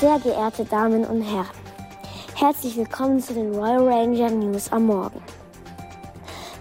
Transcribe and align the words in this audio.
Sehr 0.00 0.20
geehrte 0.20 0.64
Damen 0.64 1.04
und 1.04 1.22
Herren, 1.22 1.48
herzlich 2.36 2.76
willkommen 2.76 3.18
zu 3.18 3.34
den 3.34 3.52
Royal 3.52 3.84
Ranger 3.88 4.30
News 4.30 4.70
am 4.70 4.86
Morgen. 4.86 5.20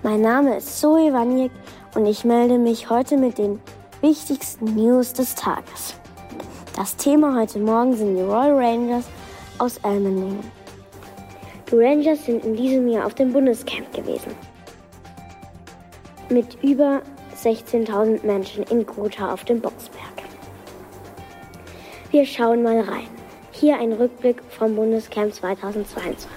Mein 0.01 0.21
Name 0.21 0.57
ist 0.57 0.79
Zoe 0.79 1.13
Waniek 1.13 1.51
und 1.93 2.07
ich 2.07 2.25
melde 2.25 2.57
mich 2.57 2.89
heute 2.89 3.15
mit 3.15 3.37
den 3.37 3.59
wichtigsten 4.01 4.73
News 4.73 5.13
des 5.13 5.35
Tages. 5.35 5.93
Das 6.75 6.95
Thema 6.95 7.39
heute 7.39 7.59
Morgen 7.59 7.95
sind 7.95 8.15
die 8.15 8.23
Royal 8.23 8.55
Rangers 8.55 9.05
aus 9.59 9.77
Elmendingen. 9.83 10.51
Die 11.69 11.75
Rangers 11.75 12.25
sind 12.25 12.43
in 12.43 12.55
diesem 12.55 12.87
Jahr 12.87 13.05
auf 13.05 13.13
dem 13.13 13.31
Bundescamp 13.31 13.93
gewesen. 13.93 14.33
Mit 16.29 16.57
über 16.63 17.03
16.000 17.39 18.25
Menschen 18.25 18.63
in 18.63 18.83
Gotha 18.83 19.31
auf 19.31 19.45
dem 19.45 19.61
Boxberg. 19.61 20.23
Wir 22.09 22.25
schauen 22.25 22.63
mal 22.63 22.79
rein. 22.79 23.16
Hier 23.59 23.79
ein 23.79 23.91
Rückblick 23.91 24.43
vom 24.51 24.75
Bundescamp 24.75 25.33
2022. 25.33 26.29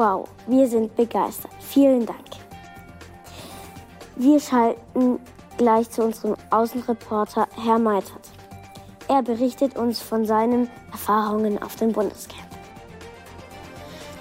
Wow, 0.00 0.28
wir 0.46 0.68
sind 0.68 0.94
begeistert. 0.94 1.50
Vielen 1.58 2.06
Dank. 2.06 2.20
Wir 4.14 4.38
schalten 4.38 5.18
gleich 5.56 5.90
zu 5.90 6.04
unserem 6.04 6.36
Außenreporter 6.50 7.48
Herr 7.60 7.80
Meitert. 7.80 8.30
Er 9.08 9.24
berichtet 9.24 9.76
uns 9.76 10.00
von 10.00 10.24
seinen 10.24 10.70
Erfahrungen 10.92 11.60
auf 11.60 11.74
dem 11.74 11.90
Bundescamp. 11.90 12.46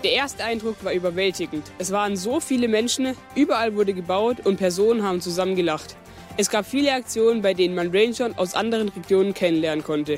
Der 0.03 0.13
erste 0.13 0.43
Eindruck 0.43 0.83
war 0.83 0.93
überwältigend. 0.93 1.71
Es 1.77 1.91
waren 1.91 2.17
so 2.17 2.39
viele 2.39 2.67
Menschen, 2.67 3.15
überall 3.35 3.75
wurde 3.75 3.93
gebaut 3.93 4.47
und 4.47 4.57
Personen 4.57 5.03
haben 5.03 5.21
zusammen 5.21 5.55
gelacht. 5.55 5.95
Es 6.37 6.49
gab 6.49 6.65
viele 6.65 6.91
Aktionen, 6.91 7.43
bei 7.43 7.53
denen 7.53 7.75
man 7.75 7.95
Ranger 7.95 8.31
aus 8.37 8.55
anderen 8.55 8.89
Regionen 8.89 9.35
kennenlernen 9.35 9.83
konnte. 9.83 10.17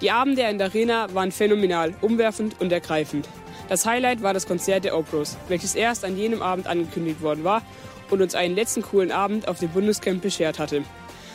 Die 0.00 0.10
Abende 0.10 0.42
in 0.42 0.58
der 0.58 0.66
Arena 0.66 1.06
waren 1.14 1.30
phänomenal, 1.30 1.94
umwerfend 2.00 2.60
und 2.60 2.72
ergreifend. 2.72 3.28
Das 3.68 3.84
Highlight 3.84 4.22
war 4.22 4.32
das 4.32 4.46
Konzert 4.46 4.84
der 4.84 4.96
Opros, 4.96 5.36
welches 5.48 5.74
erst 5.74 6.04
an 6.04 6.16
jenem 6.16 6.40
Abend 6.40 6.66
angekündigt 6.66 7.20
worden 7.20 7.42
war 7.42 7.62
und 8.10 8.22
uns 8.22 8.34
einen 8.34 8.54
letzten 8.54 8.82
coolen 8.82 9.10
Abend 9.10 9.48
auf 9.48 9.58
dem 9.58 9.70
Bundescamp 9.70 10.22
beschert 10.22 10.58
hatte. 10.58 10.84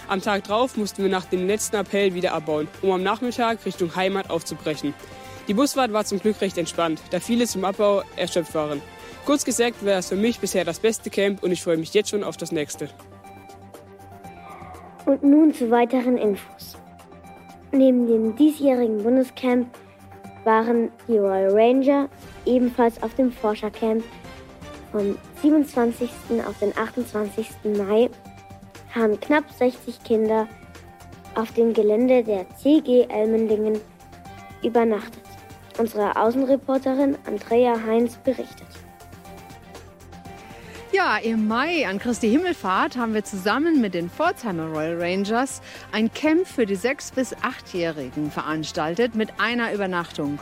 Am 0.08 0.22
Tag 0.22 0.46
drauf 0.46 0.78
mussten 0.78 1.04
wir 1.04 1.10
nach 1.10 1.26
dem 1.26 1.46
letzten 1.46 1.76
Appell 1.76 2.14
wieder 2.14 2.34
abbauen, 2.34 2.68
um 2.82 2.92
am 2.92 3.04
Nachmittag 3.04 3.66
Richtung 3.66 3.96
Heimat 3.96 4.30
aufzubrechen. 4.30 4.94
Die 5.48 5.54
Busfahrt 5.54 5.92
war 5.92 6.06
zum 6.06 6.20
Glück 6.20 6.40
recht 6.40 6.58
entspannt, 6.58 7.02
da 7.12 7.20
viele 7.20 7.48
zum 7.48 7.66
Abbau 7.66 8.04
erschöpft 8.16 8.56
waren. 8.56 8.82
Kurz 9.26 9.44
gesagt 9.44 9.86
war 9.86 9.98
es 9.98 10.10
für 10.10 10.16
mich 10.16 10.40
bisher 10.40 10.66
das 10.66 10.80
beste 10.80 11.10
Camp 11.10 11.44
und 11.44 11.52
ich 11.52 11.62
freue 11.62 11.78
mich 11.78 11.94
jetzt 11.94 12.10
schon 12.10 12.24
auf 12.24 12.38
das 12.38 12.52
nächste. 12.52 12.90
Und 15.06 15.24
nun 15.24 15.54
zu 15.54 15.70
weiteren 15.70 16.18
Infos. 16.18 16.78
Neben 17.72 18.08
dem 18.08 18.36
diesjährigen 18.36 19.04
Bundescamp 19.04 19.68
waren 20.44 20.92
die 21.08 21.18
Royal 21.18 21.52
Ranger 21.52 22.10
ebenfalls 22.46 23.02
auf 23.04 23.14
dem 23.16 23.32
Forschercamp. 23.32 24.04
Vom 24.92 25.18
27. 25.42 26.10
auf 26.46 26.60
den 26.60 26.78
28. 26.78 27.48
Mai 27.78 28.10
haben 28.94 29.20
knapp 29.20 29.46
60 29.58 30.04
Kinder 30.04 30.48
auf 31.36 31.54
dem 31.54 31.74
Gelände 31.74 32.24
der 32.24 32.46
CG 32.58 33.06
Elmendingen 33.10 33.80
übernachtet. 34.64 35.24
Unsere 35.78 36.16
Außenreporterin 36.16 37.18
Andrea 37.26 37.76
Heinz 37.86 38.18
berichtet. 38.18 38.68
Ja, 40.94 41.16
im 41.16 41.48
Mai 41.48 41.88
an 41.88 42.00
Christi 42.00 42.30
Himmelfahrt 42.30 42.98
haben 42.98 43.14
wir 43.14 43.24
zusammen 43.24 43.80
mit 43.80 43.94
den 43.94 44.10
Pforzheimer 44.10 44.66
Royal 44.66 45.02
Rangers 45.02 45.62
ein 45.94 46.14
Camp 46.14 46.46
für 46.46 46.66
die 46.66 46.76
6- 46.76 47.14
bis 47.16 47.34
8-Jährigen 47.34 48.30
veranstaltet 48.30 49.16
mit 49.16 49.40
einer 49.40 49.74
Übernachtung. 49.74 50.40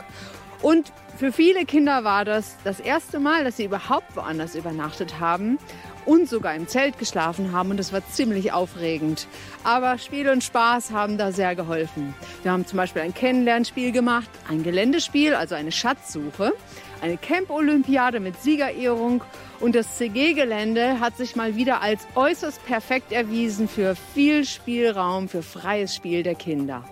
Und 0.60 0.92
für 1.16 1.30
viele 1.30 1.64
Kinder 1.66 2.02
war 2.02 2.24
das 2.24 2.56
das 2.64 2.80
erste 2.80 3.20
Mal, 3.20 3.44
dass 3.44 3.58
sie 3.58 3.64
überhaupt 3.64 4.16
woanders 4.16 4.56
übernachtet 4.56 5.20
haben 5.20 5.58
und 6.06 6.28
sogar 6.28 6.54
im 6.54 6.68
Zelt 6.68 6.98
geschlafen 6.98 7.52
haben 7.52 7.70
und 7.70 7.76
das 7.76 7.92
war 7.92 8.06
ziemlich 8.10 8.52
aufregend. 8.52 9.26
Aber 9.64 9.98
Spiel 9.98 10.28
und 10.28 10.44
Spaß 10.44 10.90
haben 10.90 11.18
da 11.18 11.32
sehr 11.32 11.54
geholfen. 11.54 12.14
Wir 12.42 12.52
haben 12.52 12.66
zum 12.66 12.76
Beispiel 12.76 13.02
ein 13.02 13.14
Kennenlernspiel 13.14 13.92
gemacht, 13.92 14.30
ein 14.48 14.62
Geländespiel, 14.62 15.34
also 15.34 15.54
eine 15.54 15.72
Schatzsuche, 15.72 16.52
eine 17.00 17.16
Camp-Olympiade 17.16 18.20
mit 18.20 18.40
Siegerehrung 18.40 19.22
und 19.60 19.74
das 19.74 19.96
CG-Gelände 19.96 21.00
hat 21.00 21.16
sich 21.16 21.36
mal 21.36 21.56
wieder 21.56 21.80
als 21.82 22.06
äußerst 22.14 22.64
perfekt 22.66 23.12
erwiesen 23.12 23.68
für 23.68 23.94
viel 24.14 24.44
Spielraum, 24.44 25.28
für 25.28 25.42
freies 25.42 25.94
Spiel 25.94 26.22
der 26.22 26.34
Kinder. 26.34 26.84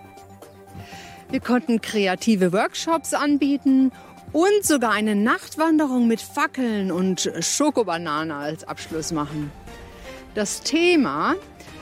Wir 1.31 1.41
konnten 1.41 1.83
kreative 1.83 2.53
Workshops 2.55 3.13
anbieten 3.13 3.93
und 4.33 4.65
sogar 4.65 4.93
eine 4.93 5.15
Nachtwanderung 5.15 6.07
mit 6.07 6.21
Fackeln 6.21 6.93
und 6.93 7.31
Schokobanane 7.41 8.35
als 8.35 8.65
Abschluss 8.65 9.13
machen. 9.13 9.51
Das 10.35 10.63
Thema 10.63 11.35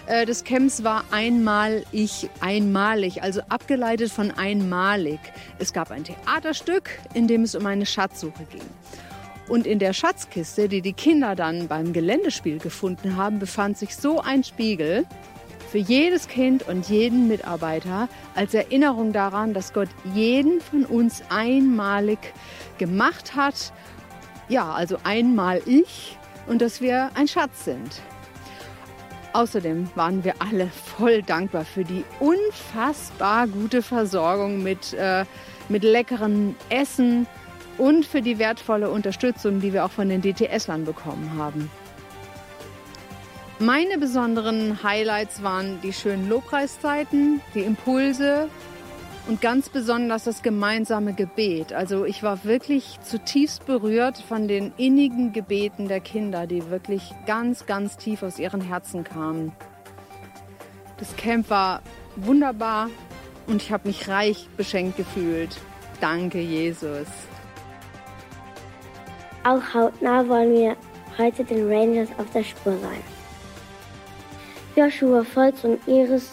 äh, 0.06 0.24
des 0.24 0.44
Camps 0.44 0.84
war 0.84 1.04
einmal 1.10 1.84
ich, 1.92 2.30
einmalig, 2.40 3.22
also 3.22 3.40
abgeleitet 3.48 4.10
von 4.10 4.30
einmalig. 4.30 5.18
Es 5.58 5.72
gab 5.72 5.90
ein 5.90 6.04
Theaterstück, 6.04 6.90
in 7.14 7.26
dem 7.26 7.42
es 7.42 7.54
um 7.54 7.66
eine 7.66 7.86
Schatzsuche 7.86 8.44
ging. 8.50 8.62
Und 9.48 9.66
in 9.66 9.78
der 9.78 9.92
Schatzkiste, 9.92 10.68
die 10.68 10.80
die 10.80 10.92
Kinder 10.92 11.34
dann 11.36 11.68
beim 11.68 11.92
Geländespiel 11.92 12.58
gefunden 12.58 13.16
haben, 13.16 13.38
befand 13.38 13.78
sich 13.78 13.96
so 13.96 14.20
ein 14.20 14.42
Spiegel 14.42 15.06
für 15.76 15.82
jedes 15.82 16.26
Kind 16.26 16.66
und 16.66 16.88
jeden 16.88 17.28
Mitarbeiter 17.28 18.08
als 18.34 18.54
Erinnerung 18.54 19.12
daran, 19.12 19.52
dass 19.52 19.74
Gott 19.74 19.90
jeden 20.14 20.62
von 20.62 20.86
uns 20.86 21.22
einmalig 21.28 22.18
gemacht 22.78 23.36
hat. 23.36 23.74
Ja, 24.48 24.72
also 24.72 24.96
einmal 25.04 25.60
ich 25.66 26.16
und 26.46 26.62
dass 26.62 26.80
wir 26.80 27.10
ein 27.14 27.28
Schatz 27.28 27.66
sind. 27.66 28.00
Außerdem 29.34 29.90
waren 29.96 30.24
wir 30.24 30.36
alle 30.38 30.68
voll 30.68 31.20
dankbar 31.20 31.66
für 31.66 31.84
die 31.84 32.04
unfassbar 32.20 33.46
gute 33.46 33.82
Versorgung 33.82 34.62
mit, 34.62 34.94
äh, 34.94 35.26
mit 35.68 35.84
leckerem 35.84 36.54
Essen 36.70 37.26
und 37.76 38.06
für 38.06 38.22
die 38.22 38.38
wertvolle 38.38 38.88
Unterstützung, 38.88 39.60
die 39.60 39.74
wir 39.74 39.84
auch 39.84 39.90
von 39.90 40.08
den 40.08 40.22
DTS-Lern 40.22 40.86
bekommen 40.86 41.32
haben. 41.36 41.70
Meine 43.58 43.96
besonderen 43.96 44.82
Highlights 44.82 45.42
waren 45.42 45.80
die 45.80 45.94
schönen 45.94 46.28
Lobpreiszeiten, 46.28 47.40
die 47.54 47.60
Impulse 47.60 48.50
und 49.28 49.40
ganz 49.40 49.70
besonders 49.70 50.24
das 50.24 50.42
gemeinsame 50.42 51.14
Gebet. 51.14 51.72
Also 51.72 52.04
ich 52.04 52.22
war 52.22 52.44
wirklich 52.44 52.98
zutiefst 53.00 53.64
berührt 53.64 54.18
von 54.18 54.46
den 54.46 54.74
innigen 54.76 55.32
Gebeten 55.32 55.88
der 55.88 56.00
Kinder, 56.00 56.46
die 56.46 56.68
wirklich 56.68 57.14
ganz, 57.24 57.64
ganz 57.64 57.96
tief 57.96 58.22
aus 58.22 58.38
ihren 58.38 58.60
Herzen 58.60 59.04
kamen. 59.04 59.52
Das 60.98 61.16
Camp 61.16 61.48
war 61.48 61.80
wunderbar 62.16 62.90
und 63.46 63.62
ich 63.62 63.72
habe 63.72 63.88
mich 63.88 64.06
reich 64.06 64.48
beschenkt 64.58 64.98
gefühlt. 64.98 65.56
Danke, 66.02 66.40
Jesus. 66.40 67.08
Auch 69.44 69.62
hautnah 69.72 70.28
wollen 70.28 70.52
wir 70.52 70.76
heute 71.16 71.42
den 71.42 71.72
Rangers 71.72 72.10
auf 72.18 72.30
der 72.34 72.44
Spur 72.44 72.76
sein. 72.82 73.15
Joshua 74.76 75.24
Volz 75.24 75.64
und 75.64 75.80
Iris 75.88 76.32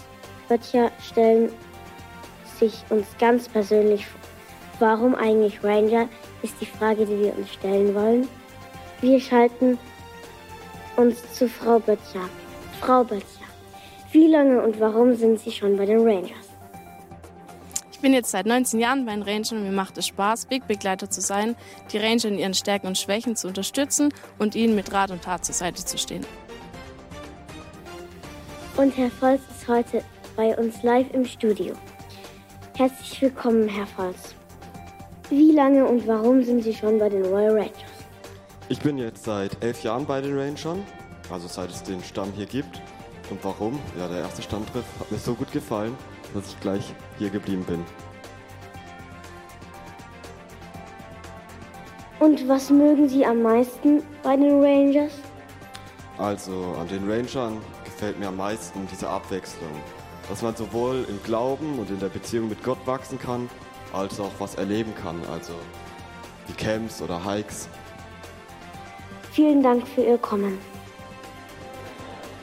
Böttcher 0.49 0.91
stellen 1.01 1.49
sich 2.59 2.83
uns 2.89 3.07
ganz 3.17 3.47
persönlich 3.47 4.05
vor. 4.05 4.19
Warum 4.79 5.15
eigentlich 5.15 5.63
Ranger, 5.63 6.09
ist 6.41 6.55
die 6.59 6.65
Frage, 6.65 7.05
die 7.05 7.19
wir 7.19 7.37
uns 7.37 7.53
stellen 7.53 7.95
wollen. 7.95 8.27
Wir 8.99 9.21
schalten 9.21 9.77
uns 10.97 11.21
zu 11.33 11.47
Frau 11.47 11.79
Böttcher. 11.79 12.27
Frau 12.81 13.05
Böttcher, 13.05 13.45
wie 14.11 14.27
lange 14.27 14.61
und 14.61 14.77
warum 14.79 15.15
sind 15.15 15.39
Sie 15.39 15.51
schon 15.51 15.77
bei 15.77 15.85
den 15.85 15.99
Rangers? 15.99 16.49
Ich 17.93 17.99
bin 17.99 18.13
jetzt 18.13 18.31
seit 18.31 18.45
19 18.45 18.81
Jahren 18.81 19.05
bei 19.05 19.13
den 19.13 19.21
Rangern 19.21 19.59
und 19.59 19.63
mir 19.63 19.71
macht 19.71 19.97
es 19.97 20.07
Spaß, 20.07 20.49
Wegbegleiter 20.49 21.09
zu 21.09 21.21
sein, 21.21 21.55
die 21.93 21.97
Ranger 21.97 22.25
in 22.25 22.39
ihren 22.39 22.53
Stärken 22.53 22.87
und 22.87 22.97
Schwächen 22.97 23.37
zu 23.37 23.47
unterstützen 23.47 24.13
und 24.37 24.55
ihnen 24.55 24.75
mit 24.75 24.91
Rat 24.91 25.11
und 25.11 25.23
Tat 25.23 25.45
zur 25.45 25.55
Seite 25.55 25.85
zu 25.85 25.97
stehen. 25.97 26.25
Und 28.75 28.97
Herr 28.97 29.11
Volz 29.19 29.41
ist 29.51 29.67
heute 29.67 30.03
bei 30.35 30.57
uns 30.57 30.81
live 30.81 31.05
im 31.13 31.25
Studio. 31.25 31.75
Herzlich 32.75 33.21
willkommen, 33.21 33.67
Herr 33.69 33.85
Volz. 33.85 34.33
Wie 35.29 35.51
lange 35.51 35.85
und 35.85 36.07
warum 36.07 36.43
sind 36.43 36.63
Sie 36.63 36.73
schon 36.73 36.97
bei 36.97 37.07
den 37.07 37.23
Royal 37.23 37.51
Rangers? 37.51 37.93
Ich 38.69 38.79
bin 38.79 38.97
jetzt 38.97 39.25
seit 39.25 39.63
elf 39.63 39.83
Jahren 39.83 40.07
bei 40.07 40.21
den 40.21 40.35
Rangern, 40.35 40.83
also 41.29 41.47
seit 41.47 41.69
es 41.69 41.83
den 41.83 42.03
Stamm 42.03 42.31
hier 42.35 42.47
gibt. 42.47 42.81
Und 43.29 43.43
warum? 43.43 43.79
Ja, 43.95 44.07
der 44.07 44.21
erste 44.21 44.41
Stammtreff 44.41 44.85
hat 44.99 45.11
mir 45.11 45.19
so 45.19 45.35
gut 45.35 45.51
gefallen, 45.51 45.95
dass 46.33 46.47
ich 46.47 46.59
gleich 46.59 46.95
hier 47.19 47.29
geblieben 47.29 47.63
bin. 47.65 47.85
Und 52.19 52.47
was 52.49 52.71
mögen 52.71 53.07
Sie 53.07 53.23
am 53.23 53.43
meisten 53.43 54.01
bei 54.23 54.35
den 54.35 54.63
Rangers? 54.63 55.11
Also 56.17 56.75
an 56.79 56.87
den 56.87 57.07
Rangern 57.07 57.61
gefällt 57.93 58.19
mir 58.19 58.27
am 58.27 58.37
meisten 58.37 58.87
diese 58.91 59.07
Abwechslung. 59.07 59.71
Dass 60.29 60.41
man 60.41 60.55
sowohl 60.55 61.05
im 61.07 61.21
Glauben 61.23 61.79
und 61.79 61.89
in 61.89 61.99
der 61.99 62.09
Beziehung 62.09 62.49
mit 62.49 62.63
Gott 62.63 62.79
wachsen 62.85 63.19
kann, 63.19 63.49
als 63.93 64.19
auch 64.19 64.31
was 64.39 64.55
erleben 64.55 64.93
kann, 64.95 65.21
also 65.31 65.53
wie 66.47 66.53
Camps 66.53 67.01
oder 67.01 67.23
Hikes. 67.23 67.69
Vielen 69.31 69.63
Dank 69.63 69.87
für 69.87 70.01
Ihr 70.01 70.17
Kommen. 70.17 70.57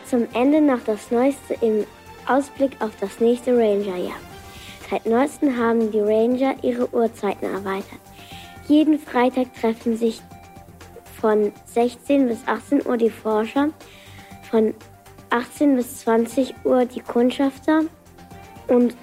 Zum 0.05 0.26
Ende 0.35 0.61
noch 0.61 0.81
das 0.85 1.11
Neueste 1.11 1.55
im 1.61 1.87
Ausblick 2.26 2.73
auf 2.81 2.91
das 3.00 3.20
nächste 3.20 3.52
Ranger-Jahr. 3.52 4.19
Seit 4.91 5.06
neuestem 5.06 5.56
haben 5.56 5.91
die 5.93 6.00
Ranger 6.00 6.56
ihre 6.62 6.93
Uhrzeiten 6.93 7.44
erweitert. 7.44 8.00
Jeden 8.67 8.99
Freitag 8.99 9.55
treffen 9.55 9.97
sich 9.97 10.20
von 11.20 11.52
16 11.67 12.26
bis 12.26 12.38
18 12.47 12.87
Uhr 12.87 12.97
die 12.97 13.11
Forscher, 13.11 13.70
von 14.50 14.75
18 15.31 15.77
bis 15.77 16.00
20 16.00 16.55
Uhr 16.65 16.85
die 16.85 17.00
Kundschafter 17.00 17.82
und 18.69 18.97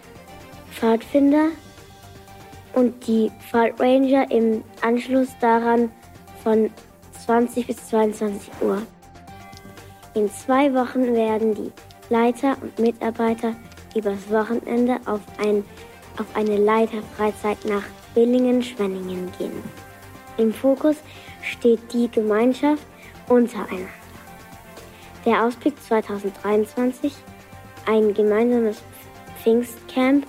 Pfadfinder 0.72 1.50
und 2.74 3.08
die 3.08 3.32
Pfadranger 3.50 4.30
im 4.30 4.64
Anschluss 4.82 5.30
daran 5.40 5.92
von 6.44 6.70
20 7.26 7.68
bis 7.68 7.88
22 7.88 8.52
Uhr. 8.62 8.82
In 10.14 10.30
zwei 10.32 10.74
Wochen 10.74 11.14
werden 11.14 11.56
die 11.56 11.72
Leiter 12.10 12.56
und 12.62 12.78
Mitarbeiter 12.80 13.56
übers 13.96 14.30
Wochenende 14.30 14.98
auf, 15.06 15.22
ein, 15.40 15.64
auf 16.18 16.26
eine 16.36 16.58
Leiterfreizeit 16.58 17.66
nach 17.66 17.84
Billingen-Schwenningen 18.14 19.32
gehen. 19.38 19.64
Im 20.38 20.54
Fokus 20.54 20.98
steht 21.42 21.92
die 21.92 22.10
Gemeinschaft 22.10 22.86
untereinander. 23.28 23.97
Der 25.28 25.44
Ausblick 25.44 25.74
2023, 25.84 27.14
ein 27.86 28.14
gemeinsames 28.14 28.82
Pfingstcamp 29.44 30.26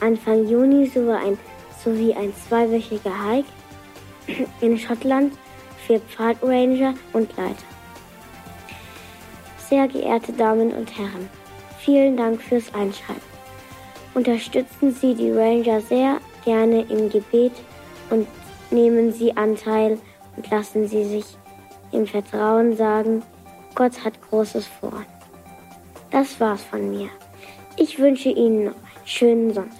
Anfang 0.00 0.46
Juni 0.46 0.86
sowie 0.86 1.14
ein, 1.14 1.38
sowie 1.82 2.14
ein 2.14 2.32
zweiwöchiger 2.32 3.10
Hike 3.28 3.48
in 4.60 4.78
Schottland 4.78 5.36
für 5.84 5.98
Pfadranger 5.98 6.94
und 7.12 7.36
Leiter. 7.36 7.56
Sehr 9.68 9.88
geehrte 9.88 10.32
Damen 10.32 10.70
und 10.70 10.96
Herren, 10.96 11.28
vielen 11.80 12.16
Dank 12.16 12.40
fürs 12.40 12.72
Einschalten. 12.72 13.20
Unterstützen 14.14 14.92
Sie 14.92 15.16
die 15.16 15.32
Ranger 15.32 15.80
sehr 15.80 16.18
gerne 16.44 16.82
im 16.82 17.10
Gebet 17.10 17.54
und 18.10 18.28
nehmen 18.70 19.12
Sie 19.12 19.36
Anteil 19.36 19.98
und 20.36 20.48
lassen 20.52 20.86
Sie 20.86 21.04
sich 21.04 21.36
im 21.90 22.06
Vertrauen 22.06 22.76
sagen, 22.76 23.24
Gott 23.76 24.02
hat 24.02 24.14
Großes 24.30 24.66
vor. 24.66 25.04
Das 26.10 26.40
war's 26.40 26.64
von 26.64 26.90
mir. 26.90 27.10
Ich 27.76 27.98
wünsche 27.98 28.30
Ihnen 28.30 28.64
noch 28.64 28.72
einen 28.72 29.06
schönen 29.06 29.52
Sonntag. 29.52 29.76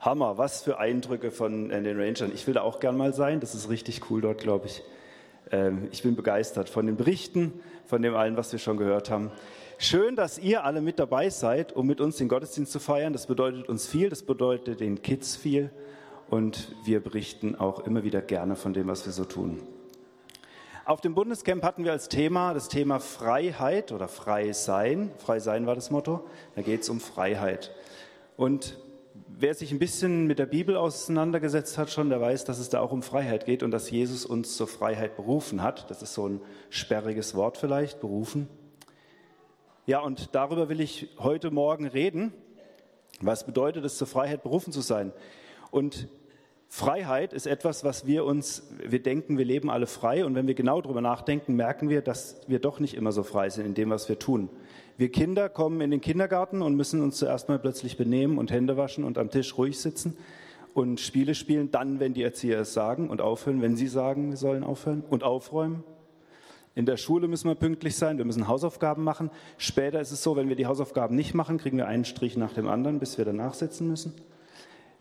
Hammer, 0.00 0.38
was 0.38 0.62
für 0.62 0.78
Eindrücke 0.78 1.30
von 1.30 1.70
äh, 1.70 1.82
den 1.82 2.00
Rangern. 2.00 2.32
Ich 2.34 2.46
will 2.46 2.54
da 2.54 2.62
auch 2.62 2.80
gern 2.80 2.96
mal 2.96 3.12
sein. 3.12 3.38
Das 3.38 3.54
ist 3.54 3.68
richtig 3.68 4.10
cool 4.10 4.22
dort, 4.22 4.38
glaube 4.38 4.66
ich. 4.66 4.82
Ähm, 5.50 5.88
ich 5.92 6.02
bin 6.02 6.16
begeistert 6.16 6.70
von 6.70 6.86
den 6.86 6.96
Berichten, 6.96 7.60
von 7.84 8.00
dem 8.00 8.16
allen, 8.16 8.38
was 8.38 8.50
wir 8.50 8.58
schon 8.58 8.78
gehört 8.78 9.10
haben. 9.10 9.30
Schön, 9.78 10.16
dass 10.16 10.38
ihr 10.38 10.64
alle 10.64 10.80
mit 10.80 10.98
dabei 10.98 11.30
seid, 11.30 11.72
um 11.72 11.86
mit 11.86 12.00
uns 12.00 12.16
den 12.16 12.28
Gottesdienst 12.28 12.72
zu 12.72 12.78
feiern. 12.78 13.12
Das 13.12 13.26
bedeutet 13.26 13.68
uns 13.68 13.86
viel, 13.86 14.08
das 14.08 14.22
bedeutet 14.22 14.80
den 14.80 15.02
Kids 15.02 15.36
viel. 15.36 15.70
Und 16.30 16.74
wir 16.84 17.00
berichten 17.00 17.56
auch 17.56 17.80
immer 17.80 18.04
wieder 18.04 18.22
gerne 18.22 18.56
von 18.56 18.72
dem, 18.72 18.88
was 18.88 19.04
wir 19.04 19.12
so 19.12 19.24
tun. 19.24 19.60
Auf 20.84 21.00
dem 21.00 21.14
Bundescamp 21.14 21.62
hatten 21.62 21.84
wir 21.84 21.92
als 21.92 22.08
Thema 22.08 22.54
das 22.54 22.68
Thema 22.68 22.98
Freiheit 22.98 23.92
oder 23.92 24.08
Frei 24.08 24.52
sein. 24.52 25.10
Frei 25.18 25.38
sein 25.38 25.66
war 25.66 25.74
das 25.74 25.90
Motto. 25.90 26.26
Da 26.54 26.62
geht 26.62 26.82
es 26.82 26.88
um 26.88 27.00
Freiheit. 27.00 27.72
Und 28.36 28.78
wer 29.28 29.54
sich 29.54 29.72
ein 29.72 29.78
bisschen 29.78 30.26
mit 30.26 30.38
der 30.38 30.46
Bibel 30.46 30.76
auseinandergesetzt 30.76 31.78
hat 31.78 31.90
schon, 31.90 32.08
der 32.08 32.20
weiß, 32.20 32.44
dass 32.44 32.58
es 32.58 32.68
da 32.68 32.80
auch 32.80 32.92
um 32.92 33.02
Freiheit 33.02 33.44
geht 33.44 33.62
und 33.62 33.70
dass 33.70 33.90
Jesus 33.90 34.24
uns 34.24 34.56
zur 34.56 34.66
Freiheit 34.66 35.16
berufen 35.16 35.62
hat. 35.62 35.90
Das 35.90 36.02
ist 36.02 36.14
so 36.14 36.28
ein 36.28 36.40
sperriges 36.70 37.34
Wort 37.34 37.58
vielleicht, 37.58 38.00
berufen. 38.00 38.48
Ja, 39.84 39.98
und 39.98 40.32
darüber 40.32 40.68
will 40.68 40.80
ich 40.80 41.08
heute 41.18 41.50
Morgen 41.50 41.88
reden. 41.88 42.32
Was 43.20 43.44
bedeutet 43.44 43.84
es, 43.84 43.98
zur 43.98 44.06
Freiheit 44.06 44.44
berufen 44.44 44.72
zu 44.72 44.80
sein? 44.80 45.12
Und 45.72 46.06
Freiheit 46.68 47.32
ist 47.32 47.48
etwas, 47.48 47.82
was 47.82 48.06
wir 48.06 48.24
uns, 48.24 48.62
wir 48.78 49.02
denken, 49.02 49.38
wir 49.38 49.44
leben 49.44 49.70
alle 49.70 49.88
frei 49.88 50.24
und 50.24 50.36
wenn 50.36 50.46
wir 50.46 50.54
genau 50.54 50.80
darüber 50.80 51.00
nachdenken, 51.00 51.56
merken 51.56 51.88
wir, 51.88 52.00
dass 52.00 52.42
wir 52.46 52.60
doch 52.60 52.78
nicht 52.78 52.94
immer 52.94 53.10
so 53.10 53.24
frei 53.24 53.50
sind 53.50 53.66
in 53.66 53.74
dem, 53.74 53.90
was 53.90 54.08
wir 54.08 54.20
tun. 54.20 54.50
Wir 54.98 55.10
Kinder 55.10 55.48
kommen 55.48 55.80
in 55.80 55.90
den 55.90 56.00
Kindergarten 56.00 56.62
und 56.62 56.76
müssen 56.76 57.00
uns 57.02 57.16
zuerst 57.16 57.48
mal 57.48 57.58
plötzlich 57.58 57.96
benehmen 57.96 58.38
und 58.38 58.52
Hände 58.52 58.76
waschen 58.76 59.02
und 59.02 59.18
am 59.18 59.30
Tisch 59.30 59.58
ruhig 59.58 59.80
sitzen 59.80 60.16
und 60.74 61.00
Spiele 61.00 61.34
spielen, 61.34 61.72
dann, 61.72 61.98
wenn 61.98 62.14
die 62.14 62.22
Erzieher 62.22 62.60
es 62.60 62.72
sagen 62.72 63.10
und 63.10 63.20
aufhören, 63.20 63.62
wenn 63.62 63.74
sie 63.74 63.88
sagen, 63.88 64.30
wir 64.30 64.36
sollen 64.36 64.62
aufhören 64.62 65.02
und 65.10 65.24
aufräumen. 65.24 65.82
In 66.74 66.86
der 66.86 66.96
Schule 66.96 67.28
müssen 67.28 67.48
wir 67.48 67.54
pünktlich 67.54 67.96
sein, 67.96 68.16
wir 68.16 68.24
müssen 68.24 68.48
Hausaufgaben 68.48 69.04
machen. 69.04 69.30
Später 69.58 70.00
ist 70.00 70.10
es 70.10 70.22
so, 70.22 70.36
wenn 70.36 70.48
wir 70.48 70.56
die 70.56 70.66
Hausaufgaben 70.66 71.14
nicht 71.14 71.34
machen, 71.34 71.58
kriegen 71.58 71.76
wir 71.76 71.86
einen 71.86 72.06
Strich 72.06 72.36
nach 72.36 72.54
dem 72.54 72.66
anderen, 72.66 72.98
bis 72.98 73.18
wir 73.18 73.24
danach 73.26 73.54
sitzen 73.54 73.88
müssen. 73.88 74.14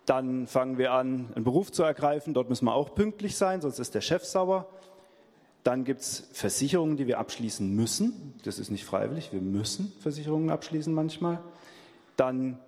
Dann 0.06 0.48
fangen 0.48 0.78
wir 0.78 0.92
an, 0.92 1.30
einen 1.36 1.46
Beruf 1.46 1.72
zu 1.72 1.84
ergreifen. 1.84 2.34
Dort 2.34 2.50
müssen 2.50 2.66
wir 2.66 2.74
auch 2.74 2.94
pünktlich 2.94 3.38
sein, 3.38 3.62
sonst 3.62 3.80
ist 3.80 3.96
der 3.96 4.02
Chef 4.02 4.26
sauer. 4.26 4.68
Dann 5.64 5.86
gibt 5.86 6.02
es 6.02 6.28
Versicherungen, 6.34 6.98
die 6.98 7.08
wir 7.08 7.20
abschließen 7.20 7.74
müssen. 7.74 8.34
Das 8.44 8.60
ist 8.60 8.72
nicht 8.72 8.84
freiwillig, 8.84 9.32
wir 9.32 9.42
müssen 9.42 9.94
Versicherungen 10.00 10.50
abschließen 10.50 10.94
manchmal. 10.94 11.40
Dann, 12.18 12.60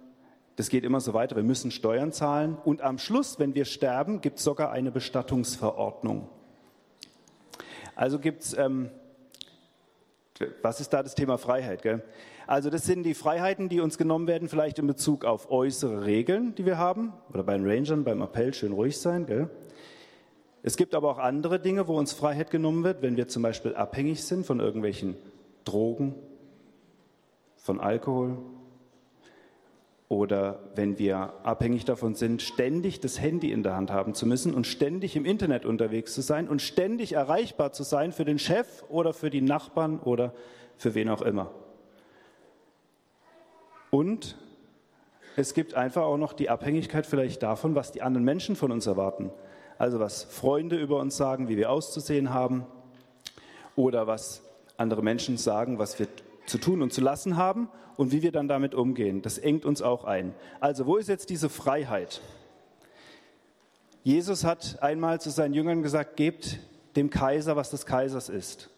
das 0.56 0.70
geht 0.70 0.86
immer 0.86 1.02
so 1.02 1.14
weiter, 1.14 1.36
wir 1.36 1.44
müssen 1.44 1.72
Steuern 1.72 2.14
zahlen. 2.14 2.56
Und 2.64 2.82
am 2.82 3.00
Schluss, 3.00 3.40
wenn 3.40 3.56
wir 3.56 3.66
sterben, 3.66 4.22
gibt 4.22 4.38
es 4.38 4.44
sogar 4.44 4.72
eine 4.72 4.92
Bestattungsverordnung. 4.92 6.30
Also 7.96 8.20
gibt 8.20 8.44
es, 8.44 8.58
ähm, 8.58 8.90
was 10.62 10.80
ist 10.80 10.94
da 10.94 11.04
das 11.04 11.16
Thema 11.16 11.38
Freiheit? 11.38 11.82
Gell? 11.82 12.04
Also 12.48 12.70
das 12.70 12.86
sind 12.86 13.04
die 13.04 13.14
Freiheiten, 13.14 13.70
die 13.70 13.80
uns 13.80 13.98
genommen 13.98 14.28
werden, 14.28 14.50
vielleicht 14.50 14.80
in 14.80 14.88
Bezug 14.88 15.26
auf 15.26 15.50
äußere 15.50 16.06
Regeln, 16.06 16.56
die 16.56 16.66
wir 16.66 16.78
haben. 16.78 17.14
Oder 17.34 17.44
bei 17.44 17.58
den 17.58 17.70
Rangern, 17.70 18.04
beim 18.04 18.22
Appell 18.22 18.54
schön 18.54 18.74
ruhig 18.74 19.00
sein. 19.00 19.26
Gell? 19.26 19.50
Es 20.62 20.78
gibt 20.78 20.96
aber 20.96 21.10
auch 21.10 21.20
andere 21.20 21.60
Dinge, 21.60 21.88
wo 21.88 21.98
uns 21.98 22.14
Freiheit 22.14 22.50
genommen 22.50 22.84
wird, 22.84 23.02
wenn 23.02 23.18
wir 23.18 23.28
zum 23.28 23.44
Beispiel 23.44 23.76
abhängig 23.76 24.24
sind 24.24 24.46
von 24.46 24.60
irgendwelchen 24.60 25.16
Drogen, 25.66 26.16
von 27.58 27.80
Alkohol 27.80 28.38
oder 30.10 30.60
wenn 30.76 31.00
wir 31.00 31.34
abhängig 31.44 31.86
davon 31.86 32.16
sind, 32.16 32.42
ständig 32.42 33.00
das 33.00 33.20
Handy 33.20 33.52
in 33.52 33.64
der 33.64 33.76
Hand 33.76 33.92
haben 33.92 34.14
zu 34.14 34.26
müssen 34.26 34.54
und 34.54 34.68
ständig 34.68 35.16
im 35.16 35.26
Internet 35.26 35.66
unterwegs 35.66 36.14
zu 36.14 36.22
sein 36.22 36.48
und 36.48 36.62
ständig 36.62 37.14
erreichbar 37.14 37.72
zu 37.72 37.84
sein 37.84 38.12
für 38.12 38.26
den 38.26 38.40
Chef 38.40 38.84
oder 38.90 39.14
für 39.14 39.30
die 39.30 39.42
Nachbarn 39.42 40.00
oder 40.00 40.34
für 40.78 40.94
wen 40.94 41.10
auch 41.10 41.22
immer. 41.22 41.52
Und 43.90 44.38
es 45.36 45.54
gibt 45.54 45.74
einfach 45.74 46.04
auch 46.04 46.18
noch 46.18 46.34
die 46.34 46.50
Abhängigkeit 46.50 47.06
vielleicht 47.06 47.42
davon, 47.42 47.76
was 47.76 47.92
die 47.92 48.02
anderen 48.02 48.26
Menschen 48.26 48.56
von 48.56 48.72
uns 48.72 48.86
erwarten. 48.86 49.32
Also 49.78 50.00
was 50.00 50.24
Freunde 50.24 50.78
über 50.78 51.00
uns 51.00 51.18
sagen, 51.18 51.48
wie 51.48 51.58
wir 51.58 51.72
auszusehen 51.72 52.32
haben 52.32 52.66
oder 53.76 54.06
was 54.06 54.44
andere 54.78 55.02
Menschen 55.02 55.38
sagen, 55.38 55.80
was 55.80 55.98
wir 55.98 56.08
zu 56.46 56.58
tun 56.58 56.82
und 56.82 56.94
zu 56.94 57.02
lassen 57.02 57.38
haben 57.38 57.70
und 57.98 58.12
wie 58.12 58.22
wir 58.22 58.32
dann 58.32 58.48
damit 58.48 58.76
umgehen. 58.76 59.22
Das 59.22 59.38
engt 59.38 59.66
uns 59.66 59.82
auch 59.82 60.04
ein. 60.04 60.34
Also 60.60 60.86
wo 60.86 60.98
ist 60.98 61.10
jetzt 61.10 61.30
diese 61.30 61.50
Freiheit? 61.50 62.22
Jesus 64.04 64.44
hat 64.44 64.82
einmal 64.82 65.22
zu 65.22 65.30
seinen 65.30 65.54
Jüngern 65.54 65.82
gesagt, 65.82 66.18
gebt 66.18 66.60
dem 66.96 67.10
Kaiser, 67.10 67.56
was 67.56 67.70
des 67.70 67.86
Kaisers 67.86 68.30
ist. 68.30 68.70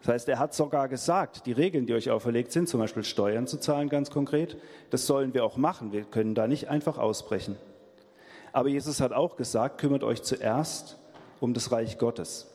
Das 0.00 0.08
heißt, 0.08 0.28
er 0.28 0.38
hat 0.38 0.54
sogar 0.54 0.88
gesagt, 0.88 1.46
die 1.46 1.52
Regeln, 1.52 1.86
die 1.86 1.94
euch 1.94 2.10
auferlegt 2.10 2.52
sind, 2.52 2.68
zum 2.68 2.80
Beispiel 2.80 3.04
Steuern 3.04 3.46
zu 3.46 3.58
zahlen 3.58 3.88
ganz 3.88 4.10
konkret, 4.10 4.56
das 4.90 5.06
sollen 5.06 5.34
wir 5.34 5.44
auch 5.44 5.56
machen. 5.56 5.92
Wir 5.92 6.04
können 6.04 6.34
da 6.34 6.46
nicht 6.46 6.68
einfach 6.68 6.98
ausbrechen. 6.98 7.56
Aber 8.52 8.68
Jesus 8.68 9.00
hat 9.00 9.12
auch 9.12 9.36
gesagt, 9.36 9.78
kümmert 9.78 10.02
euch 10.02 10.22
zuerst 10.22 10.98
um 11.40 11.54
das 11.54 11.70
Reich 11.70 11.98
Gottes. 11.98 12.50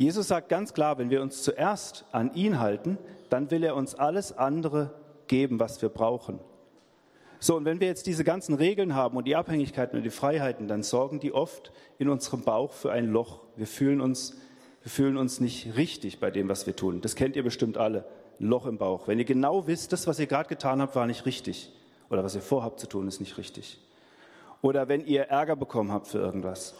Jesus 0.00 0.28
sagt 0.28 0.48
ganz 0.48 0.72
klar, 0.72 0.96
wenn 0.96 1.10
wir 1.10 1.20
uns 1.20 1.42
zuerst 1.42 2.06
an 2.10 2.32
ihn 2.32 2.58
halten, 2.58 2.96
dann 3.28 3.50
will 3.50 3.62
er 3.62 3.76
uns 3.76 3.94
alles 3.94 4.32
andere 4.32 4.94
geben, 5.26 5.60
was 5.60 5.82
wir 5.82 5.90
brauchen. 5.90 6.38
So, 7.38 7.54
und 7.54 7.66
wenn 7.66 7.80
wir 7.80 7.88
jetzt 7.88 8.06
diese 8.06 8.24
ganzen 8.24 8.54
Regeln 8.54 8.94
haben 8.94 9.18
und 9.18 9.26
die 9.26 9.36
Abhängigkeiten 9.36 9.98
und 9.98 10.02
die 10.02 10.08
Freiheiten, 10.08 10.68
dann 10.68 10.82
sorgen 10.82 11.20
die 11.20 11.34
oft 11.34 11.70
in 11.98 12.08
unserem 12.08 12.40
Bauch 12.40 12.72
für 12.72 12.90
ein 12.90 13.08
Loch. 13.08 13.42
Wir 13.56 13.66
fühlen 13.66 14.00
uns, 14.00 14.38
wir 14.82 14.90
fühlen 14.90 15.18
uns 15.18 15.38
nicht 15.38 15.76
richtig 15.76 16.18
bei 16.18 16.30
dem, 16.30 16.48
was 16.48 16.66
wir 16.66 16.74
tun. 16.74 17.02
Das 17.02 17.14
kennt 17.14 17.36
ihr 17.36 17.42
bestimmt 17.42 17.76
alle. 17.76 18.06
Ein 18.40 18.46
Loch 18.46 18.64
im 18.64 18.78
Bauch. 18.78 19.06
Wenn 19.06 19.18
ihr 19.18 19.26
genau 19.26 19.66
wisst, 19.66 19.92
das, 19.92 20.06
was 20.06 20.18
ihr 20.18 20.26
gerade 20.26 20.48
getan 20.48 20.80
habt, 20.80 20.96
war 20.96 21.06
nicht 21.06 21.26
richtig. 21.26 21.70
Oder 22.08 22.24
was 22.24 22.34
ihr 22.34 22.40
vorhabt 22.40 22.80
zu 22.80 22.86
tun, 22.86 23.06
ist 23.06 23.20
nicht 23.20 23.36
richtig. 23.36 23.78
Oder 24.62 24.88
wenn 24.88 25.04
ihr 25.04 25.24
Ärger 25.24 25.56
bekommen 25.56 25.92
habt 25.92 26.06
für 26.06 26.20
irgendwas. 26.20 26.74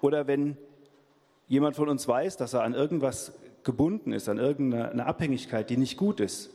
Oder 0.00 0.26
wenn 0.26 0.56
jemand 1.52 1.76
von 1.76 1.90
uns 1.90 2.08
weiß, 2.08 2.38
dass 2.38 2.54
er 2.54 2.62
an 2.62 2.72
irgendwas 2.72 3.34
gebunden 3.62 4.14
ist, 4.14 4.26
an 4.30 4.38
irgendeine 4.38 5.04
Abhängigkeit, 5.04 5.68
die 5.68 5.76
nicht 5.76 5.98
gut 5.98 6.18
ist. 6.18 6.48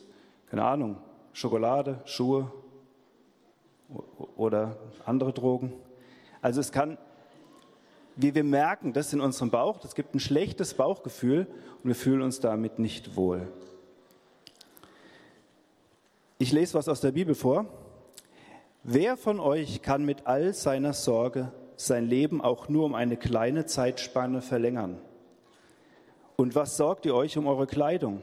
Keine 0.50 0.64
Ahnung, 0.66 0.98
Schokolade, 1.34 2.02
Schuhe 2.06 2.52
oder 4.36 4.76
andere 5.06 5.34
Drogen. 5.34 5.72
Also 6.42 6.60
es 6.62 6.72
kann, 6.72 6.98
wie 8.16 8.34
wir 8.34 8.44
merken, 8.44 8.92
das 8.92 9.14
in 9.14 9.22
unserem 9.22 9.52
Bauch, 9.52 9.78
das 9.80 9.94
gibt 9.94 10.16
ein 10.16 10.20
schlechtes 10.20 10.74
Bauchgefühl 10.74 11.46
und 11.84 11.90
wir 11.90 11.96
fühlen 11.96 12.24
uns 12.24 12.40
damit 12.40 12.80
nicht 12.80 13.16
wohl. 13.16 13.48
Ich 16.40 16.52
lese 16.52 16.74
was 16.74 16.90
aus 16.90 17.02
der 17.02 17.12
Bibel 17.12 17.36
vor. 17.36 17.68
Wer 18.82 19.16
von 19.16 19.40
euch 19.40 19.84
kann 19.84 20.06
mit 20.06 20.26
all 20.26 20.56
seiner 20.56 20.94
Sorge 20.94 21.52
sein 21.78 22.06
Leben 22.06 22.42
auch 22.42 22.68
nur 22.68 22.84
um 22.84 22.96
eine 22.96 23.16
kleine 23.16 23.66
Zeitspanne 23.66 24.42
verlängern? 24.42 24.98
Und 26.36 26.54
was 26.54 26.76
sorgt 26.76 27.06
ihr 27.06 27.16
euch 27.16 27.38
um 27.38 27.48
eure 27.48 27.68
Kleidung? 27.68 28.22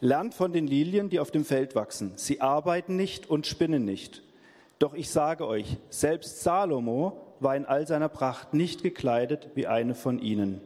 Lernt 0.00 0.34
von 0.34 0.52
den 0.52 0.66
Lilien, 0.66 1.08
die 1.08 1.20
auf 1.20 1.30
dem 1.30 1.44
Feld 1.44 1.74
wachsen. 1.74 2.12
Sie 2.16 2.40
arbeiten 2.40 2.96
nicht 2.96 3.30
und 3.30 3.46
spinnen 3.46 3.84
nicht. 3.84 4.22
Doch 4.78 4.92
ich 4.92 5.08
sage 5.08 5.46
euch, 5.46 5.78
selbst 5.88 6.42
Salomo 6.42 7.20
war 7.40 7.56
in 7.56 7.64
all 7.64 7.86
seiner 7.86 8.08
Pracht 8.08 8.52
nicht 8.52 8.82
gekleidet 8.82 9.50
wie 9.54 9.66
eine 9.66 9.94
von 9.94 10.18
ihnen. 10.18 10.60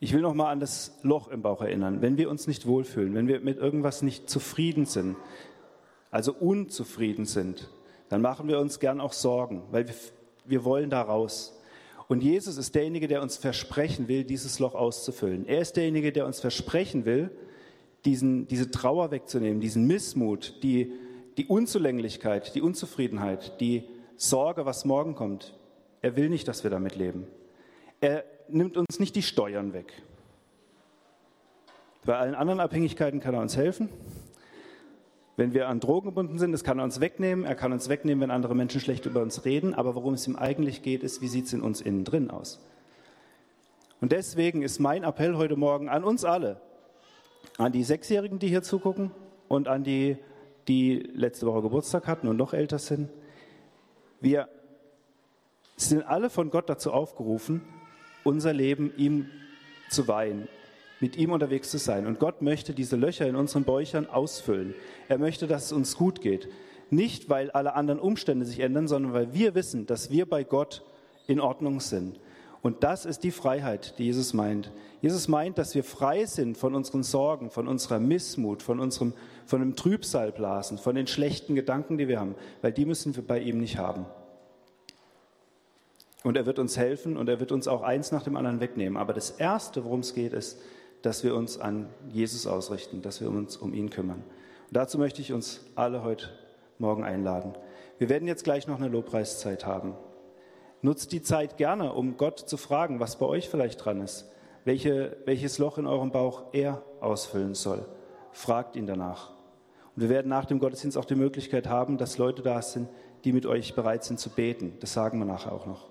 Ich 0.00 0.12
will 0.12 0.20
noch 0.20 0.34
mal 0.34 0.50
an 0.50 0.60
das 0.60 0.98
Loch 1.02 1.28
im 1.28 1.40
Bauch 1.40 1.62
erinnern. 1.62 2.02
Wenn 2.02 2.18
wir 2.18 2.28
uns 2.28 2.46
nicht 2.46 2.66
wohlfühlen, 2.66 3.14
wenn 3.14 3.28
wir 3.28 3.40
mit 3.40 3.56
irgendwas 3.56 4.02
nicht 4.02 4.28
zufrieden 4.28 4.84
sind, 4.84 5.16
also 6.14 6.32
unzufrieden 6.32 7.26
sind, 7.26 7.68
dann 8.08 8.22
machen 8.22 8.46
wir 8.46 8.60
uns 8.60 8.78
gern 8.78 9.00
auch 9.00 9.12
Sorgen, 9.12 9.64
weil 9.72 9.88
wir, 9.88 9.94
wir 10.44 10.64
wollen 10.64 10.88
da 10.88 11.02
raus. 11.02 11.60
Und 12.06 12.22
Jesus 12.22 12.56
ist 12.56 12.76
derjenige, 12.76 13.08
der 13.08 13.20
uns 13.20 13.36
versprechen 13.36 14.06
will, 14.06 14.22
dieses 14.22 14.60
Loch 14.60 14.76
auszufüllen. 14.76 15.44
Er 15.48 15.58
ist 15.58 15.76
derjenige, 15.76 16.12
der 16.12 16.24
uns 16.24 16.38
versprechen 16.38 17.04
will, 17.04 17.32
diesen, 18.04 18.46
diese 18.46 18.70
Trauer 18.70 19.10
wegzunehmen, 19.10 19.60
diesen 19.60 19.88
Missmut, 19.88 20.62
die, 20.62 20.92
die 21.36 21.46
Unzulänglichkeit, 21.46 22.54
die 22.54 22.62
Unzufriedenheit, 22.62 23.60
die 23.60 23.82
Sorge, 24.16 24.66
was 24.66 24.84
morgen 24.84 25.16
kommt. 25.16 25.58
Er 26.00 26.14
will 26.14 26.28
nicht, 26.28 26.46
dass 26.46 26.62
wir 26.62 26.70
damit 26.70 26.94
leben. 26.94 27.26
Er 28.00 28.22
nimmt 28.48 28.76
uns 28.76 29.00
nicht 29.00 29.16
die 29.16 29.22
Steuern 29.22 29.72
weg. 29.72 29.92
Bei 32.04 32.16
allen 32.16 32.36
anderen 32.36 32.60
Abhängigkeiten 32.60 33.18
kann 33.18 33.34
er 33.34 33.40
uns 33.40 33.56
helfen. 33.56 33.88
Wenn 35.36 35.52
wir 35.52 35.68
an 35.68 35.80
Drogen 35.80 36.08
gebunden 36.08 36.38
sind, 36.38 36.52
das 36.52 36.62
kann 36.62 36.78
er 36.78 36.84
uns 36.84 37.00
wegnehmen. 37.00 37.44
Er 37.44 37.56
kann 37.56 37.72
uns 37.72 37.88
wegnehmen, 37.88 38.22
wenn 38.22 38.30
andere 38.30 38.54
Menschen 38.54 38.80
schlecht 38.80 39.06
über 39.06 39.20
uns 39.20 39.44
reden. 39.44 39.74
Aber 39.74 39.94
worum 39.94 40.14
es 40.14 40.26
ihm 40.28 40.36
eigentlich 40.36 40.82
geht, 40.82 41.02
ist, 41.02 41.22
wie 41.22 41.28
sieht 41.28 41.46
es 41.46 41.52
in 41.52 41.60
uns 41.60 41.80
innen 41.80 42.04
drin 42.04 42.30
aus? 42.30 42.60
Und 44.00 44.12
deswegen 44.12 44.62
ist 44.62 44.78
mein 44.80 45.02
Appell 45.02 45.36
heute 45.36 45.56
Morgen 45.56 45.88
an 45.88 46.04
uns 46.04 46.24
alle, 46.24 46.60
an 47.58 47.72
die 47.72 47.82
Sechsjährigen, 47.82 48.38
die 48.38 48.48
hier 48.48 48.62
zugucken 48.62 49.10
und 49.48 49.66
an 49.66 49.82
die, 49.82 50.18
die 50.68 50.98
letzte 51.14 51.46
Woche 51.46 51.62
Geburtstag 51.62 52.06
hatten 52.06 52.28
und 52.28 52.36
noch 52.36 52.52
älter 52.52 52.78
sind. 52.78 53.10
Wir 54.20 54.48
sind 55.76 56.02
alle 56.02 56.30
von 56.30 56.50
Gott 56.50 56.68
dazu 56.68 56.92
aufgerufen, 56.92 57.62
unser 58.24 58.52
Leben 58.52 58.92
ihm 58.96 59.30
zu 59.90 60.06
weihen, 60.06 60.48
mit 61.04 61.18
ihm 61.18 61.32
unterwegs 61.32 61.70
zu 61.70 61.76
sein. 61.76 62.06
Und 62.06 62.18
Gott 62.18 62.40
möchte 62.40 62.72
diese 62.72 62.96
Löcher 62.96 63.26
in 63.26 63.36
unseren 63.36 63.64
Bäuchern 63.64 64.08
ausfüllen. 64.08 64.74
Er 65.06 65.18
möchte, 65.18 65.46
dass 65.46 65.66
es 65.66 65.72
uns 65.72 65.98
gut 65.98 66.22
geht. 66.22 66.48
Nicht, 66.88 67.28
weil 67.28 67.50
alle 67.50 67.74
anderen 67.74 68.00
Umstände 68.00 68.46
sich 68.46 68.60
ändern, 68.60 68.88
sondern 68.88 69.12
weil 69.12 69.34
wir 69.34 69.54
wissen, 69.54 69.84
dass 69.84 70.10
wir 70.10 70.24
bei 70.24 70.44
Gott 70.44 70.82
in 71.26 71.40
Ordnung 71.40 71.80
sind. 71.80 72.18
Und 72.62 72.84
das 72.84 73.04
ist 73.04 73.22
die 73.22 73.32
Freiheit, 73.32 73.98
die 73.98 74.04
Jesus 74.04 74.32
meint. 74.32 74.72
Jesus 75.02 75.28
meint, 75.28 75.58
dass 75.58 75.74
wir 75.74 75.84
frei 75.84 76.24
sind 76.24 76.56
von 76.56 76.74
unseren 76.74 77.02
Sorgen, 77.02 77.50
von 77.50 77.68
unserer 77.68 78.00
Missmut, 78.00 78.62
von 78.62 78.80
unserem, 78.80 79.12
von 79.44 79.60
dem 79.60 79.76
Trübsalblasen, 79.76 80.78
von 80.78 80.94
den 80.94 81.06
schlechten 81.06 81.54
Gedanken, 81.54 81.98
die 81.98 82.08
wir 82.08 82.18
haben, 82.18 82.34
weil 82.62 82.72
die 82.72 82.86
müssen 82.86 83.14
wir 83.14 83.26
bei 83.26 83.40
ihm 83.40 83.58
nicht 83.58 83.76
haben. 83.76 84.06
Und 86.22 86.38
er 86.38 86.46
wird 86.46 86.58
uns 86.58 86.78
helfen 86.78 87.18
und 87.18 87.28
er 87.28 87.40
wird 87.40 87.52
uns 87.52 87.68
auch 87.68 87.82
eins 87.82 88.10
nach 88.10 88.22
dem 88.22 88.38
anderen 88.38 88.60
wegnehmen. 88.60 88.96
Aber 88.96 89.12
das 89.12 89.32
Erste, 89.32 89.84
worum 89.84 90.00
es 90.00 90.14
geht, 90.14 90.32
ist, 90.32 90.58
dass 91.04 91.22
wir 91.22 91.34
uns 91.34 91.60
an 91.60 91.86
Jesus 92.08 92.46
ausrichten, 92.46 93.02
dass 93.02 93.20
wir 93.20 93.28
uns 93.28 93.58
um 93.58 93.74
ihn 93.74 93.90
kümmern. 93.90 94.22
Und 94.68 94.76
dazu 94.76 94.98
möchte 94.98 95.20
ich 95.20 95.34
uns 95.34 95.60
alle 95.74 96.02
heute 96.02 96.30
Morgen 96.78 97.04
einladen. 97.04 97.52
Wir 97.98 98.08
werden 98.08 98.26
jetzt 98.26 98.42
gleich 98.42 98.66
noch 98.66 98.78
eine 98.78 98.88
Lobpreiszeit 98.88 99.66
haben. 99.66 99.92
Nutzt 100.80 101.12
die 101.12 101.20
Zeit 101.20 101.58
gerne, 101.58 101.92
um 101.92 102.16
Gott 102.16 102.38
zu 102.38 102.56
fragen, 102.56 103.00
was 103.00 103.16
bei 103.16 103.26
euch 103.26 103.50
vielleicht 103.50 103.84
dran 103.84 104.00
ist, 104.00 104.32
welche, 104.64 105.18
welches 105.26 105.58
Loch 105.58 105.76
in 105.76 105.86
eurem 105.86 106.10
Bauch 106.10 106.44
er 106.54 106.82
ausfüllen 107.02 107.54
soll. 107.54 107.84
Fragt 108.32 108.74
ihn 108.74 108.86
danach. 108.86 109.32
Und 109.94 110.02
wir 110.02 110.08
werden 110.08 110.30
nach 110.30 110.46
dem 110.46 110.58
Gottesdienst 110.58 110.96
auch 110.96 111.04
die 111.04 111.16
Möglichkeit 111.16 111.68
haben, 111.68 111.98
dass 111.98 112.16
Leute 112.16 112.40
da 112.40 112.62
sind, 112.62 112.88
die 113.24 113.34
mit 113.34 113.44
euch 113.44 113.74
bereit 113.74 114.04
sind 114.04 114.18
zu 114.18 114.30
beten. 114.30 114.78
Das 114.80 114.94
sagen 114.94 115.18
wir 115.18 115.26
nachher 115.26 115.52
auch 115.52 115.66
noch. 115.66 115.90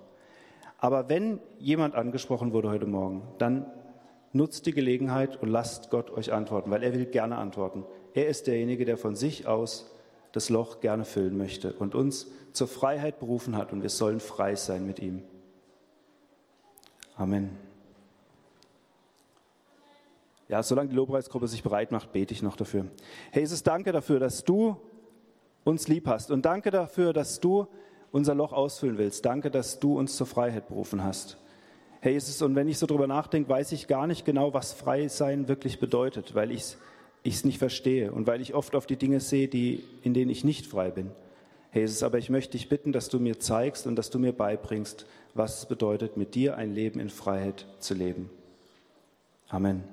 Aber 0.78 1.08
wenn 1.08 1.38
jemand 1.60 1.94
angesprochen 1.94 2.52
wurde 2.52 2.68
heute 2.68 2.86
Morgen, 2.86 3.22
dann 3.38 3.66
nutzt 4.34 4.66
die 4.66 4.72
Gelegenheit 4.72 5.40
und 5.40 5.48
lasst 5.48 5.90
Gott 5.90 6.10
euch 6.10 6.32
antworten, 6.32 6.70
weil 6.70 6.82
er 6.82 6.92
will 6.92 7.06
gerne 7.06 7.36
antworten. 7.38 7.84
Er 8.12 8.28
ist 8.28 8.46
derjenige, 8.46 8.84
der 8.84 8.98
von 8.98 9.16
sich 9.16 9.46
aus 9.46 9.90
das 10.32 10.50
Loch 10.50 10.80
gerne 10.80 11.04
füllen 11.04 11.38
möchte 11.38 11.72
und 11.74 11.94
uns 11.94 12.26
zur 12.52 12.66
Freiheit 12.66 13.20
berufen 13.20 13.56
hat 13.56 13.72
und 13.72 13.82
wir 13.82 13.88
sollen 13.88 14.20
frei 14.20 14.56
sein 14.56 14.86
mit 14.86 14.98
ihm. 14.98 15.22
Amen. 17.16 17.50
Ja, 20.48 20.62
solange 20.62 20.90
die 20.90 20.96
Lobpreisgruppe 20.96 21.48
sich 21.48 21.62
bereit 21.62 21.92
macht, 21.92 22.12
bete 22.12 22.34
ich 22.34 22.42
noch 22.42 22.56
dafür. 22.56 22.86
Jesus, 23.32 23.62
danke 23.62 23.92
dafür, 23.92 24.18
dass 24.18 24.44
du 24.44 24.76
uns 25.62 25.88
lieb 25.88 26.06
hast 26.08 26.30
und 26.30 26.44
danke 26.44 26.70
dafür, 26.70 27.12
dass 27.12 27.40
du 27.40 27.66
unser 28.10 28.34
Loch 28.34 28.52
ausfüllen 28.52 28.98
willst. 28.98 29.24
Danke, 29.24 29.50
dass 29.50 29.80
du 29.80 29.98
uns 29.98 30.16
zur 30.16 30.26
Freiheit 30.26 30.68
berufen 30.68 31.02
hast. 31.02 31.38
Herr 32.04 32.12
Jesus, 32.12 32.42
und 32.42 32.54
wenn 32.54 32.68
ich 32.68 32.76
so 32.76 32.84
drüber 32.84 33.06
nachdenke, 33.06 33.48
weiß 33.48 33.72
ich 33.72 33.86
gar 33.86 34.06
nicht 34.06 34.26
genau, 34.26 34.52
was 34.52 34.74
frei 34.74 35.08
sein 35.08 35.48
wirklich 35.48 35.80
bedeutet, 35.80 36.34
weil 36.34 36.50
ich 36.50 36.76
es 37.24 37.44
nicht 37.46 37.56
verstehe 37.56 38.12
und 38.12 38.26
weil 38.26 38.42
ich 38.42 38.52
oft 38.52 38.76
auf 38.76 38.84
die 38.84 38.96
Dinge 38.96 39.20
sehe, 39.20 39.48
die, 39.48 39.82
in 40.02 40.12
denen 40.12 40.30
ich 40.30 40.44
nicht 40.44 40.66
frei 40.66 40.90
bin. 40.90 41.12
Herr 41.70 41.80
Jesus, 41.80 42.02
aber 42.02 42.18
ich 42.18 42.28
möchte 42.28 42.58
dich 42.58 42.68
bitten, 42.68 42.92
dass 42.92 43.08
du 43.08 43.18
mir 43.20 43.40
zeigst 43.40 43.86
und 43.86 43.96
dass 43.96 44.10
du 44.10 44.18
mir 44.18 44.34
beibringst, 44.34 45.06
was 45.32 45.60
es 45.60 45.64
bedeutet, 45.66 46.18
mit 46.18 46.34
dir 46.34 46.58
ein 46.58 46.74
Leben 46.74 47.00
in 47.00 47.08
Freiheit 47.08 47.64
zu 47.78 47.94
leben. 47.94 48.28
Amen. 49.48 49.84